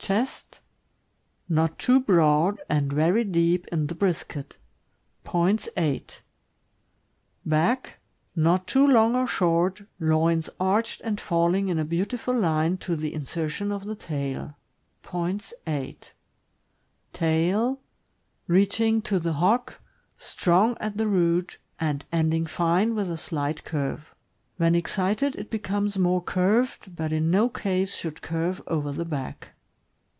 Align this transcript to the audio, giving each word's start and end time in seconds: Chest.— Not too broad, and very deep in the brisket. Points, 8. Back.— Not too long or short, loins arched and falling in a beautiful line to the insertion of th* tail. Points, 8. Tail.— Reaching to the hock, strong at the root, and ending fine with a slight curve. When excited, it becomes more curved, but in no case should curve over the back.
Chest.— 0.00 0.60
Not 1.50 1.78
too 1.78 2.00
broad, 2.00 2.62
and 2.70 2.90
very 2.90 3.24
deep 3.24 3.66
in 3.66 3.88
the 3.88 3.94
brisket. 3.94 4.56
Points, 5.22 5.68
8. 5.76 6.22
Back.— 7.44 7.98
Not 8.34 8.66
too 8.66 8.86
long 8.88 9.14
or 9.14 9.26
short, 9.26 9.82
loins 10.00 10.48
arched 10.58 11.02
and 11.02 11.20
falling 11.20 11.68
in 11.68 11.78
a 11.78 11.84
beautiful 11.84 12.32
line 12.32 12.78
to 12.78 12.96
the 12.96 13.12
insertion 13.12 13.70
of 13.70 13.82
th* 13.82 13.98
tail. 13.98 14.56
Points, 15.02 15.52
8. 15.66 16.14
Tail.— 17.12 17.82
Reaching 18.46 19.02
to 19.02 19.18
the 19.18 19.34
hock, 19.34 19.82
strong 20.16 20.74
at 20.80 20.96
the 20.96 21.08
root, 21.08 21.58
and 21.78 22.06
ending 22.10 22.46
fine 22.46 22.94
with 22.94 23.10
a 23.10 23.18
slight 23.18 23.62
curve. 23.64 24.14
When 24.56 24.74
excited, 24.74 25.36
it 25.36 25.50
becomes 25.50 25.98
more 25.98 26.22
curved, 26.22 26.96
but 26.96 27.12
in 27.12 27.30
no 27.30 27.50
case 27.50 27.94
should 27.94 28.22
curve 28.22 28.62
over 28.66 28.90
the 28.90 29.04
back. 29.04 29.48